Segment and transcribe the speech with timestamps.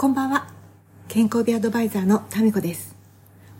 [0.00, 0.46] こんばんは
[1.08, 2.96] 健康美アドバイザーのタミコです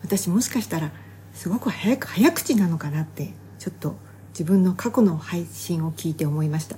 [0.01, 0.89] 私もしかしたら
[1.33, 3.95] すごく早く早口なのかなってちょっと
[4.29, 6.77] 自分の過去の配信を聞いて思いました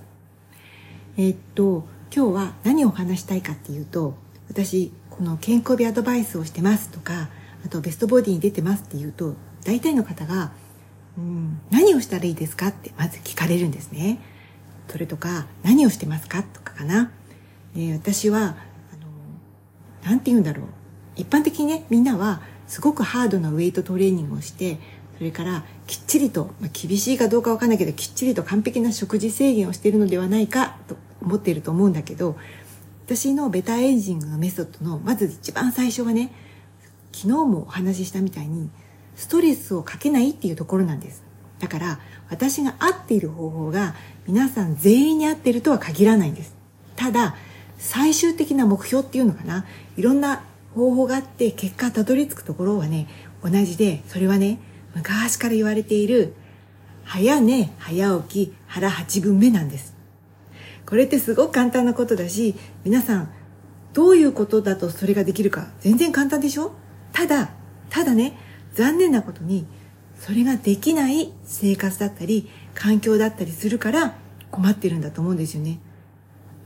[1.15, 4.15] えー、っと今日は何をお話したいかっていうと
[4.49, 7.29] 私この健康美アドバイスをしてますとか
[7.65, 10.51] あとベストボディに出てますっていうと大体の方が
[11.17, 14.19] うん、何をしたらいいですかってまず聞かれるんですね。
[14.89, 17.11] それとか、何をしてますかとかかな。
[17.77, 18.57] え、私は、
[20.03, 20.65] あの、なんて言うんだろう。
[21.15, 24.79] 一般的にね、みんなはすごくハードなウェイトトレーニングをして、
[25.17, 32.35] それからきっちりと、まあ、厳しいかどうかわかんないけど、きっちりと完璧な食事制限をしているのではないかと思っていると思うんだけど、
[33.05, 36.31] 私のベタエイジングのメソッドの、まず一番最初はね、
[37.11, 38.69] 昨日もお話ししたみたいに、
[39.15, 41.23] ストレスをかけないっていうところなんです
[41.59, 43.95] だから私が合っている方法が
[44.27, 46.55] 皆さん全員に合っているとは限らないんです
[46.95, 47.35] ただ
[47.77, 49.65] 最終的な目標っていうのかな。
[49.97, 53.07] いろんな方法があって結果たどり着くところはね
[53.43, 54.59] 同じでそれはね
[54.95, 56.33] 昔から言われている
[57.03, 59.93] 早寝早起き腹8分目なんです。
[60.85, 63.29] これってすごく簡単なことだし皆さん
[63.93, 66.71] どういうことだとそれができるか全然簡単でしょ？
[67.11, 67.51] ただ
[67.89, 68.37] ただね
[68.73, 69.67] 残念なことに
[70.19, 74.15] それができない生活だったり環境だったりするから
[74.49, 75.79] 困ってるんだと思うんですよね。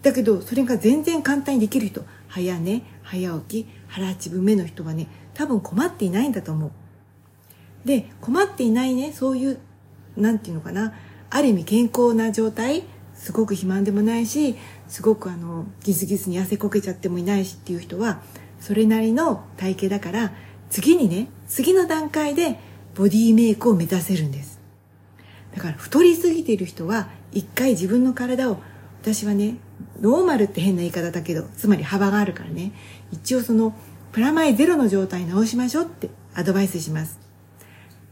[0.01, 2.03] だけどそれが全然簡単にできる人。
[2.27, 6.71] 早寝早起き腹八分目の人はね多分困っていないんだと思う。
[7.85, 9.59] で困っていないねそういう
[10.15, 10.93] 何て言うのかな。
[11.29, 14.55] ある意味健康な状態すごく肥満でもないし
[14.87, 18.21] すごくあのギスギスに汗こけちゃってもいないしっていう人は
[18.59, 20.33] それなりの体型だから
[20.69, 22.59] 次にね次の段階で
[22.95, 24.59] ボディメイクを目指せるんです。
[25.55, 28.59] だから太りすぎている人は一回自分の体を
[29.01, 29.57] 私はね
[30.01, 32.71] ノーマルって変な言い方だけどつまり幅があるからね。
[33.11, 33.73] 一応その
[34.11, 37.19] プラマイゼロの状態に直しましょうってアドバイスします。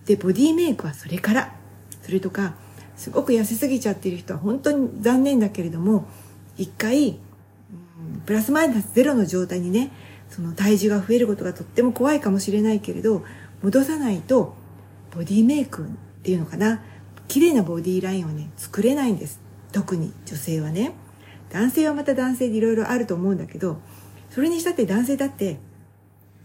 [0.06, 1.56] でボディメイクはそれから。
[2.04, 2.54] それとか
[2.96, 6.06] すごく痩せすぎちゃってる人は本当に残念だけれども
[6.56, 7.18] 一回、
[8.28, 9.92] プラスマイナスゼロの状態にね
[10.30, 13.24] その体重が増えることがとっても怖いかもしれないけれど
[13.64, 14.54] 戻さないと
[15.12, 15.86] ボディメイクっ
[16.22, 16.84] ていうのかな。
[17.28, 19.40] 綺麗なボディラインをね作れないんです。
[19.72, 20.94] 特に女性はね。
[21.56, 23.78] 男性はまた男性でいろいろあると思うんだけど
[24.30, 25.58] それにしたって男性だって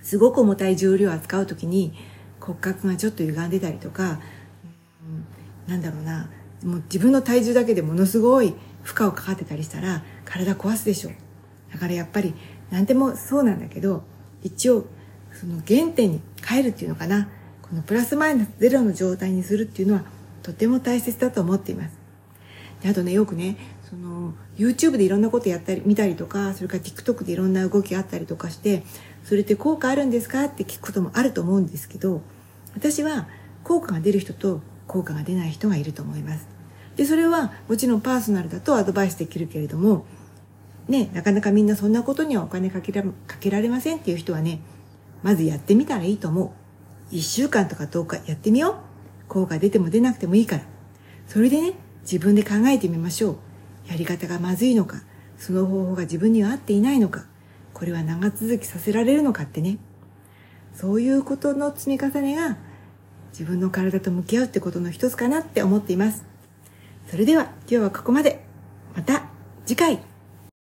[0.03, 1.93] すごく重たい重量を扱う時に
[2.39, 4.21] 骨格がちょっと歪んでたりとか、
[5.67, 6.31] うん、なんだろうな
[6.63, 8.55] もう自分の体重だけでものすごい
[8.85, 11.11] 負荷をかかってたりしたら体壊すでしょ。
[11.73, 12.33] だからやっぱり
[12.71, 14.05] 何でもそうなんだけど
[14.45, 14.87] 一応
[15.33, 17.29] その原点に帰るっていうのかな。
[17.63, 20.05] このプラスマイナスゼロの状態にするっていうのは
[20.43, 22.00] とても大切だと思っています。
[22.85, 23.57] あとねよくね
[23.89, 28.83] その YouTube でいろんなことやったり見たりとかそれから TikTok でいろんな動きがあったりとかして
[29.25, 32.23] それって効果あるんですかって聞くこともあると思うんですけど
[32.75, 33.29] 私は
[33.65, 36.49] 効果が出る人と効果が出ない人がいると思います
[36.97, 40.05] でそれはもちろんパーソナルだとアドバイスできるけれども
[40.91, 44.61] ね、なかなかみんなそんなことにはお金かけらかけられませんっていう人はね、
[45.23, 46.53] まずやってみたらいいと思
[47.13, 47.15] う。
[47.15, 48.75] 1週間とか10日やってみよう。
[49.29, 50.65] 効果出ても出なくてもいいから。
[51.29, 53.37] それでね、自分で考えてみましょう。
[53.89, 55.03] やり方がまずいのか、
[55.39, 57.27] その方法が自分には合っていないのか、
[57.73, 59.79] これは長続きさせられるのかってね。
[60.75, 62.57] そういうことの積み重ねが
[63.33, 66.25] 自分の体と向き合うってことの一つかなって思っています。
[67.09, 68.45] それでは今日はここまで。
[68.95, 69.25] また
[69.67, 70.10] 次回